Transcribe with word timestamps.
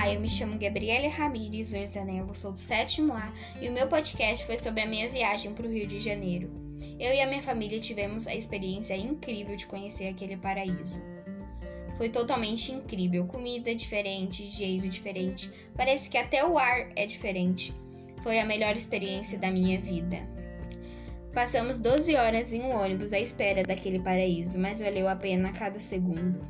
Olá, 0.00 0.14
eu 0.14 0.20
me 0.20 0.30
chamo 0.30 0.58
Gabriele 0.58 1.08
Ramires 1.08 1.74
Orzanello, 1.74 2.34
sou 2.34 2.52
do 2.52 2.58
sétimo 2.58 3.12
A 3.12 3.30
e 3.60 3.68
o 3.68 3.72
meu 3.72 3.86
podcast 3.86 4.46
foi 4.46 4.56
sobre 4.56 4.80
a 4.80 4.86
minha 4.86 5.10
viagem 5.10 5.52
para 5.52 5.66
o 5.66 5.70
Rio 5.70 5.86
de 5.86 6.00
Janeiro. 6.00 6.50
Eu 6.98 7.12
e 7.12 7.20
a 7.20 7.26
minha 7.26 7.42
família 7.42 7.78
tivemos 7.78 8.26
a 8.26 8.34
experiência 8.34 8.96
incrível 8.96 9.56
de 9.56 9.66
conhecer 9.66 10.06
aquele 10.06 10.38
paraíso. 10.38 11.02
Foi 11.98 12.08
totalmente 12.08 12.72
incrível, 12.72 13.26
comida 13.26 13.74
diferente, 13.74 14.46
jeito 14.46 14.88
diferente, 14.88 15.52
parece 15.76 16.08
que 16.08 16.16
até 16.16 16.46
o 16.46 16.56
ar 16.56 16.90
é 16.96 17.04
diferente. 17.04 17.74
Foi 18.22 18.40
a 18.40 18.46
melhor 18.46 18.74
experiência 18.78 19.38
da 19.38 19.50
minha 19.50 19.78
vida. 19.78 20.26
Passamos 21.34 21.78
12 21.78 22.16
horas 22.16 22.54
em 22.54 22.62
um 22.62 22.74
ônibus 22.74 23.12
à 23.12 23.20
espera 23.20 23.62
daquele 23.62 24.00
paraíso, 24.00 24.58
mas 24.58 24.80
valeu 24.80 25.06
a 25.06 25.14
pena 25.14 25.52
cada 25.52 25.78
segundo. 25.78 26.40